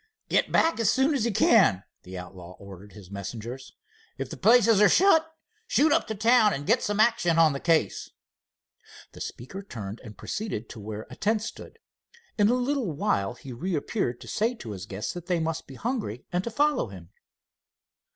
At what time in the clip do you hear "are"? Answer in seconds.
4.81-4.89